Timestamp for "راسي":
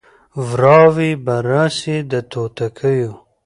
1.49-1.97